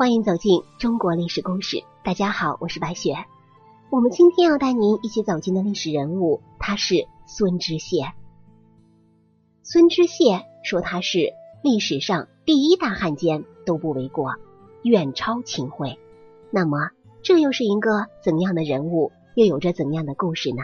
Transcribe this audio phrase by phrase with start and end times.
[0.00, 1.84] 欢迎走进中国历史故事。
[2.02, 3.26] 大家好，我是白雪。
[3.90, 8.10] 我们今天要带您一起走进的历史人物，他是孙知谢。
[9.62, 14.36] 孙知谢说他是历史上第一大汉奸都不为过，
[14.82, 15.98] 远超秦桧。
[16.50, 16.78] 那么，
[17.22, 19.12] 这又是一个怎样的人物？
[19.34, 20.62] 又有着怎样的故事呢？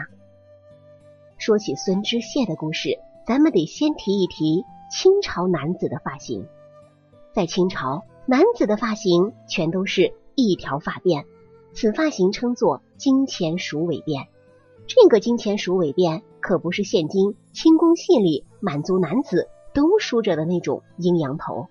[1.37, 2.97] 说起孙知谢的故事，
[3.27, 6.47] 咱们得先提一提清朝男子的发型。
[7.35, 8.03] 在清朝。
[8.29, 11.23] 男子的发型全都是一条发辫，
[11.71, 14.27] 此发型称作金钱鼠尾辫。
[14.85, 21.67] 这个金钱鼠尾辫可不是现今清宫戏里满族男子都梳着的那种阴阳头。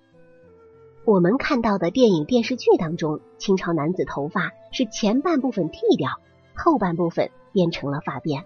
[1.05, 6.09] 我们看到的电影电视剧当中，清朝男子头发是前半部分剃掉，
[6.55, 8.45] 后半部分变成了发辫。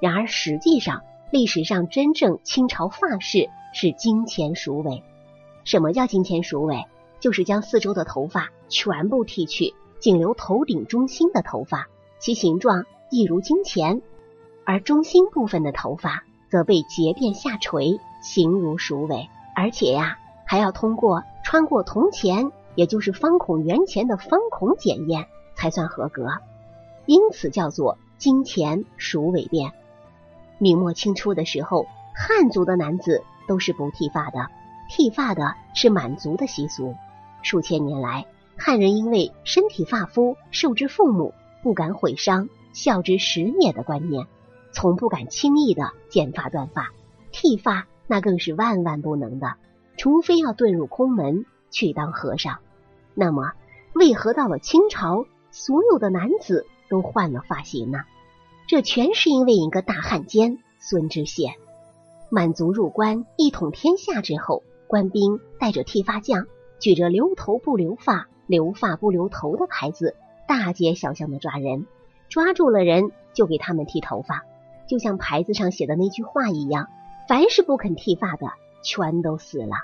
[0.00, 5.04] 然而实际上，历史上真正清朝发式是金钱鼠尾。
[5.62, 6.86] 什么叫金钱鼠尾？
[7.22, 11.86] 就是将四周的头发全部剃去，仅留头顶中心的头发，
[12.18, 14.02] 其形状一如金钱，
[14.66, 19.28] 而中心部分的头发则被结辫下垂，形如鼠尾。
[19.54, 26.26] 而且呀，还要通过穿过铜钱，也就是方孔圆钱的方孔检验，才算合格，
[27.06, 29.70] 因此叫做金钱鼠尾辫。
[30.58, 31.86] 明末清初的时候，
[32.16, 34.48] 汉族的男子都是不剃发的，
[34.90, 36.96] 剃发的是满族的习俗。
[37.42, 38.26] 数千年来，
[38.56, 44.26] 汉人因为身体发肤受之父母，不敢毁伤，孝之始也的观念，
[44.72, 46.90] 从不敢轻易的剪发断发。
[47.30, 49.54] 剃发那更是万万不能的，
[49.96, 52.58] 除非要遁入空门去当和尚。
[53.14, 53.52] 那么，
[53.94, 58.04] 为何到了清朝，所有的男子都换了发型呢？
[58.68, 61.54] 这全是因为一个大汉奸孙知县。
[62.30, 66.46] 满族入关一统天下之后，官兵带着剃发匠。
[66.82, 70.16] 举着留头不留发、留发不留头的牌子，
[70.48, 71.86] 大街小巷的抓人，
[72.28, 74.42] 抓住了人就给他们剃头发，
[74.88, 76.88] 就像牌子上写的那句话一样：
[77.28, 78.48] 凡是不肯剃发的，
[78.82, 79.76] 全都死了。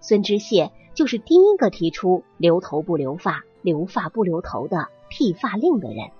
[0.00, 6.12] 孙知谢就是第一个提出留头不留发、留发不留头的剃发令的人。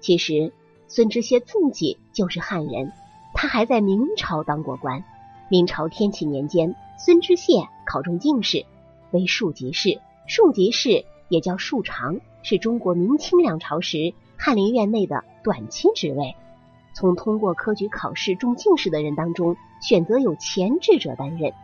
[0.00, 0.52] 其实，
[0.88, 2.90] 孙知谢自己就是汉人，
[3.34, 5.04] 他还在明朝当过官。
[5.48, 8.66] 明朝天启年间，孙知谢考中进士。
[9.16, 16.36] 为庶吉士，庶吉士也叫庶长，是中国明清两朝时翰林院内的短期职位。
[16.94, 21.54] 从通过科举考试中进士的人当中选择有潜质者担任，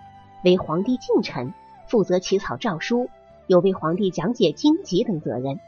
[0.43, 1.53] 为皇帝近臣，
[1.89, 3.11] 负责起草诏书，
[3.47, 5.61] 有为皇帝讲解经籍等责任，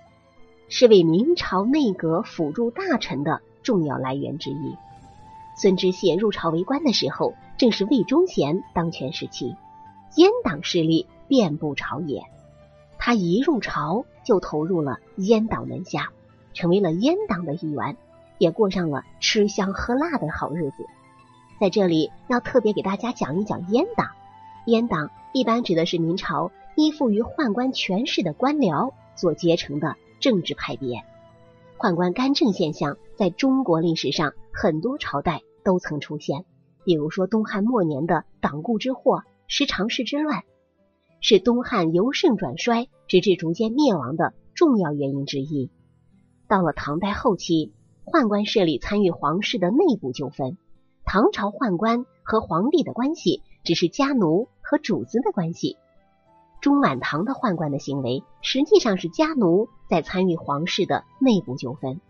[0.70, 4.74] 是为明朝内阁辅助大臣的重要来源之一。
[5.56, 9.54] 孙知谢入朝为官的时候，正是魏忠贤当权时期，
[10.16, 11.06] 阉党势力。
[11.28, 12.22] 遍布朝野，
[12.98, 16.10] 他一入朝就投入了阉党门下，
[16.52, 17.96] 成为了阉党的一员，
[18.38, 20.86] 也过上了吃香喝辣的好日子。
[21.60, 24.08] 在这里要特别给大家讲一讲阉党。
[24.66, 31.04] 阉党一般指的是明朝依附于宦官权势的官僚所结成的政治派别。
[31.78, 36.44] 宦官干政现象在中国历史上很多朝代都曾出现，
[36.84, 40.44] 比如说东汉末年的党锢之祸、十常侍之乱。
[41.26, 45.70] 是东汉由盛转衰，直至逐渐灭亡的重要原因之一。
[46.48, 47.72] 到了唐代后期，
[48.04, 50.58] 宦官势力参与皇室的内部纠纷。
[51.02, 55.78] 唐朝宦官和皇帝的关系只是家奴和主子的关系。
[56.60, 62.02] 中晚唐的宦官的行为实际上是家奴在参与皇室的内部纠纷，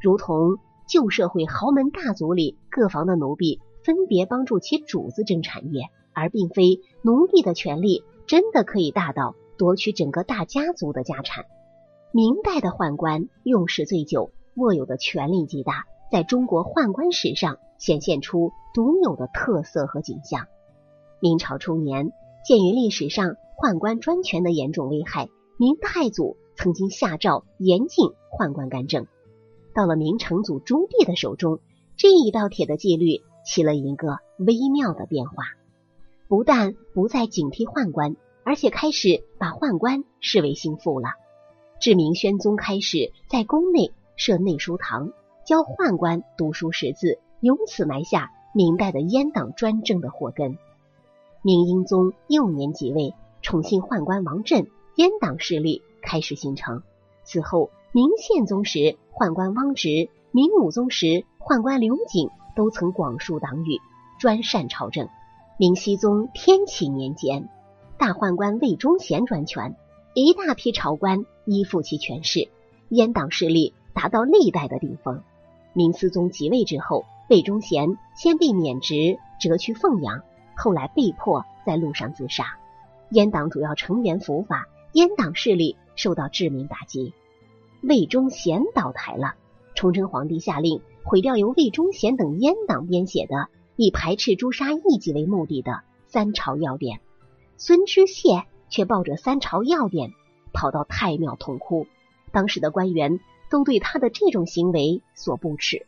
[0.00, 0.56] 如同
[0.88, 8.02] 旧社会豪门大族里各房的奴婢分别帮助其主子争产业，而并非奴婢的权利。
[8.32, 11.44] 真的可以大到夺取整个大家族的家产。
[12.12, 20.46] 明代的宦官用时最久，握有的权力极大，在中国宦官史上显现出独有的特色和景象。
[21.20, 22.10] 明朝初年，
[22.42, 25.28] 鉴于历史上宦官专权的严重危害，
[25.58, 29.06] 明太祖曾经下诏严禁宦官干政。
[29.74, 31.60] 到了明成祖朱棣的手中，
[31.98, 35.44] 这一道铁的纪律起了一个微妙的变化。
[36.28, 41.08] 不但不再警惕宦官，而且开始把宦官视为心腹了。
[41.80, 45.12] 至明宣宗开始在宫内设内书堂，
[45.44, 50.58] 教宦官读书识字，由此埋下明代的阉党专政的祸根。
[51.42, 56.82] 明英宗幼年即位，宠幸宦官王振，阉党势力开始形成。
[57.24, 63.80] 此后，明宪宗时宦官汪直，明武宗时宦官刘瑾都曾广树党羽，
[64.20, 65.08] 专擅朝政。
[65.58, 67.48] 明熹宗天启年间，
[68.02, 69.76] 大宦官魏忠贤专权，
[70.12, 72.48] 一大批朝官依附其权势，
[72.90, 75.22] 阉党势力达到历代的顶峰。
[75.72, 80.20] 明思宗即位之后，魏忠贤先被免职，折去凤阳，
[80.56, 82.58] 后来被迫在路上自杀。
[83.12, 87.14] 阉党主要成员伏法，阉党势力受到致命打击。
[87.82, 89.36] 魏忠贤倒台了，
[89.76, 93.46] 崇祯皇帝下令毁掉由魏忠贤等阉党编写的
[93.76, 96.98] 以排斥诛杀异己为目的的三朝要典。
[97.64, 100.10] 孙知谢却抱着三朝要典
[100.52, 101.86] 跑到太庙痛哭，
[102.32, 103.20] 当时的官员
[103.52, 105.86] 都对他的这种行为所不齿。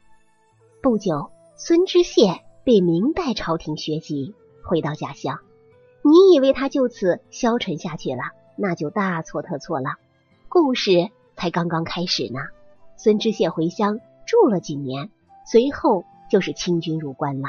[0.81, 5.41] 不久，孙知谢被明代朝廷削籍，回到家乡。
[6.05, 8.23] 你以为他就此消沉下去了？
[8.55, 9.97] 那就大错特错了。
[10.49, 12.39] 故事才刚刚开始呢。
[12.97, 13.99] 孙知谢回乡
[14.29, 15.11] 住了几年，
[15.45, 17.49] 随后就是清军入关了。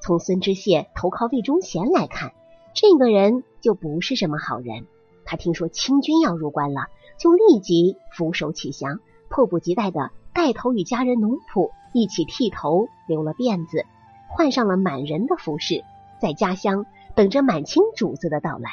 [0.00, 2.32] 从孙知谢投靠魏忠贤来看，
[2.72, 4.86] 这个人就不是什么好人。
[5.24, 6.86] 他听说清军要入关了，
[7.18, 13.84] 就立即俯首起降，迫不及待的带头与家人奴仆一起剃头，留了辫子，
[14.28, 15.84] 换上了满人的服饰，
[16.20, 16.86] 在家乡。
[17.14, 18.70] 等着满清主子的到来。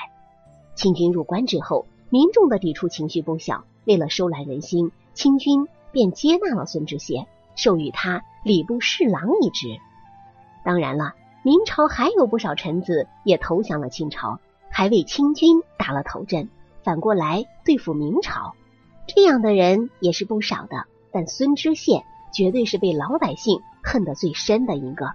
[0.75, 3.63] 清军入关之后，民众的抵触情绪不小。
[3.85, 9.79] 为了收揽人心，清军便接纳了孙知谢，授予他礼部侍郎一职。
[10.63, 14.39] 当然了，明朝还有不少臣子也投降了清朝，
[14.77, 16.49] 还为清军打了头阵，
[16.83, 18.55] 反过来对付明朝。
[19.07, 20.83] 这样的人也是不少的。
[21.13, 25.13] 但孙知县绝对是被老百姓恨得最深的一个。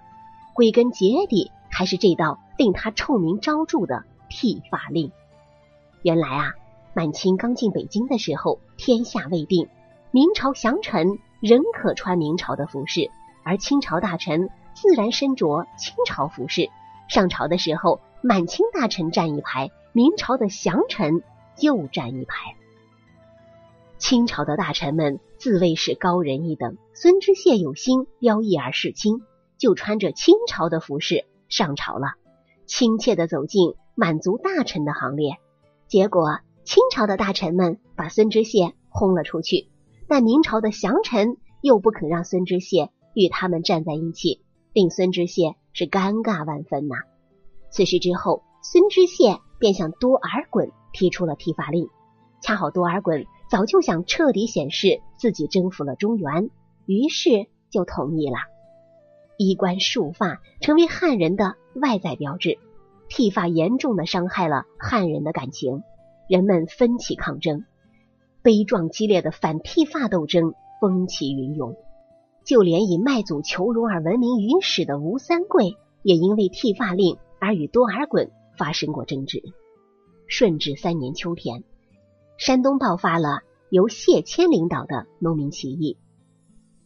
[0.55, 1.51] 归根结底。
[1.73, 5.11] 还是这道令他臭名昭著的剃发令。
[6.01, 6.53] 原来啊，
[6.93, 9.69] 满清刚进北京的时候，天下未定，
[10.11, 13.09] 明朝降臣仍可穿明朝的服饰，
[13.45, 16.69] 而清朝大臣自然身着清朝服饰。
[17.07, 21.23] 上朝的时候，满清大臣站一排，明朝的降臣
[21.59, 22.55] 又站一排。
[23.97, 29.21] 清朝的大臣们自谓是高人一等，孙知谢有心标异而事清，
[29.57, 31.25] 就穿着清朝的服饰。
[31.49, 32.13] 上朝了，
[32.65, 35.37] 亲切的走进满族大臣的行列。
[35.87, 39.67] 结果，清朝的大臣们把孙知谢轰了出去，
[40.07, 44.41] 但明朝的降臣又不肯让孙知谢与他们站在一起，
[44.73, 46.95] 令孙知谢是尴尬万分呐。
[47.71, 51.87] 此事之后，孙知县便向多尔衮提出了剃发令。
[52.41, 56.49] 恰好多尔衮早就想彻底显示自己征服了中原，
[56.85, 58.35] 于是就同意了。
[59.37, 62.59] 衣冠束发成为汉人的外在标志，
[63.09, 65.81] 剃发严重的伤害了汉人的感情，
[66.27, 67.63] 人们奋起抗争，
[68.43, 71.75] 悲壮激烈的反剃发斗争风起云涌。
[72.43, 79.41] 就连以卖祖求荣而闻名于世的吴三桂，也因为剃发令而与多尔衮发生过争执。
[80.27, 81.63] 顺治三年秋天，
[82.37, 85.97] 山东爆发了由谢谦领导的农民起义。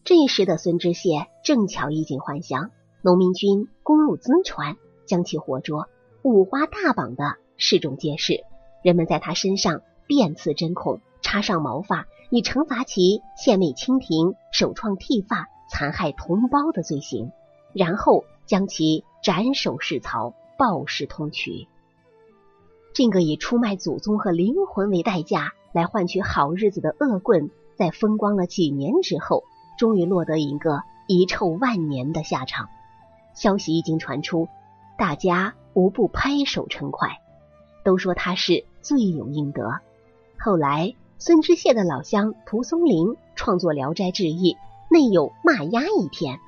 [0.06, 2.72] 这时的孙知谢正巧衣锦还乡，
[3.02, 5.90] 农民军攻入淄川，将其活捉，
[6.24, 8.46] 五花大绑的示众皆是。
[8.81, 17.31] 人们在他身上遍刺针孔，插上毛发，以惩罚其献媚清廷、首创剃发、残害同胞的罪行，
[17.74, 21.68] 然后将其斩首示曹，暴尸通衢。
[22.94, 29.44] 这个以出卖祖宗和灵魂为代价来换取好日子的恶棍，在风光了几年之后。
[29.77, 32.70] 终于落得一个遗臭万年的下场。
[33.34, 34.48] 消息一经传出，
[34.98, 37.20] 大家无不拍手称快，
[37.84, 39.82] 都说他是罪有应得。
[40.39, 44.53] 后来，孙知县的老乡蒲松龄创作《聊斋志异》，
[44.89, 46.39] 内有骂鸭一篇，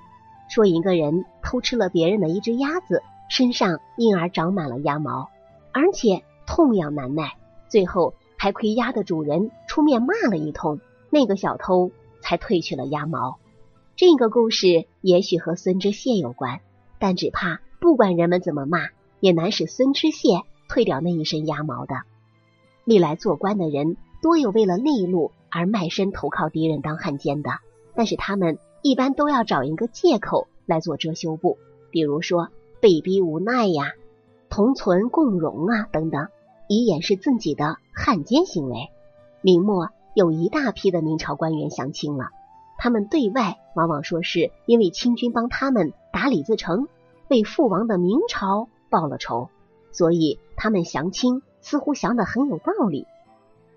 [0.47, 5.29] 说一个人偷吃了别人的一只鸭子，身上因而长满了鸭毛，
[5.71, 7.37] 而且痛痒难耐，
[7.69, 10.79] 最后还亏鸭的主人出面骂了一通，
[11.09, 11.91] 那个小偷。
[12.19, 13.37] 才褪去了鸭毛。
[13.95, 16.59] 这个故事也许和孙知县有关，
[16.99, 18.89] 但只怕不管人们怎么骂，
[19.21, 21.95] 也难使孙知县退掉那一身鸭毛的。
[22.83, 27.51] 历来做官的人多有为了利禄而卖身投靠敌人当汉奸的，
[27.95, 31.57] 但是他们一般都要找一个借口来做遮羞布，
[31.91, 33.93] 比如说被逼无奈呀、
[34.49, 36.27] 同存共荣啊等等，
[36.67, 38.89] 以掩饰自己的汉奸行为。
[39.41, 39.89] 明末。
[40.13, 42.29] 有一大批的明朝官员降清了，
[42.79, 46.87] 他们对外往往说是因为清军帮他们打李自成，
[47.27, 49.49] 为父王的明朝报了仇，
[49.91, 53.05] 所以他们降清似乎降的很有道理。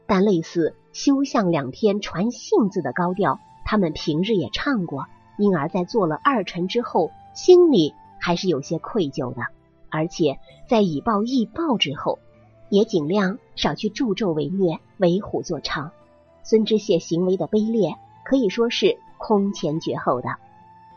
[0.07, 5.05] 但类似“休相两天传信字”的高调，他们平日也唱过，
[5.37, 9.43] 因而，在做了二臣之后，心里还是有些愧疚的。
[9.89, 12.21] 而且在以暴易暴之后，
[12.69, 14.79] 也尽量少去助纣为虐。
[14.99, 15.91] 为虎作伥。
[16.43, 20.29] 孙知谢行为的卑劣，可以说是空前绝后的。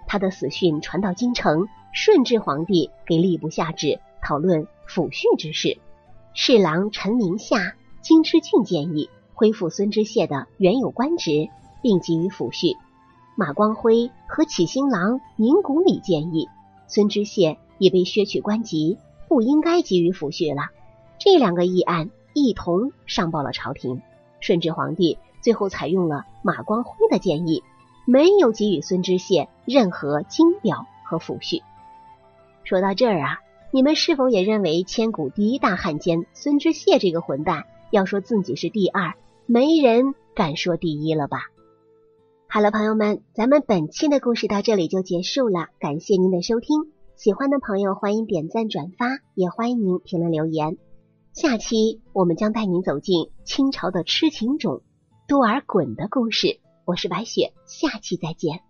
[0.08, 5.80] 他的死讯传到京城，顺治皇帝给吏部下旨讨论抚恤之事。
[6.34, 11.48] 侍郎陈明夏、金之俊建议恢复孙知谢的原有官职，
[11.82, 12.76] 并给予抚恤。
[13.38, 16.50] 马光辉和启兴郎宁古里建议
[16.88, 18.98] 孙知县已被削去官籍，
[19.28, 20.70] 不应该给予抚恤了。
[21.20, 24.02] 这两个议案一同上报了朝廷。
[24.40, 27.64] 顺治皇帝最后采用了马光辉的建议。
[28.06, 31.62] 没有给予孙知县任何金表和抚恤。
[32.66, 33.40] 说到这儿啊，
[33.72, 39.14] 你们是否也认为千古第一大汉奸孙知县这个混蛋要说自己是第二，
[39.46, 41.48] 没人敢说第一了吧？
[42.54, 46.92] 好了，朋友们，咱们本期的故事到这里就结束了，感谢您的收听。
[47.16, 50.78] 喜欢的朋友欢迎点赞转发，也欢迎您评论留言。
[51.34, 54.84] 下期我们将带您走进清朝的痴情种
[55.28, 56.60] 多尔衮的故事。
[56.86, 58.62] 我是白雪，下期再见。